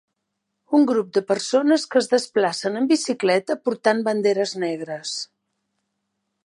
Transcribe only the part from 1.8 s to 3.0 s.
que es desplacen amb